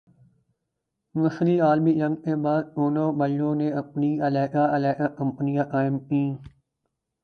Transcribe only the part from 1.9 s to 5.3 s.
جنگ کے بعد دونوں بھائیوں نے اپنی علیحدہ علیحدہ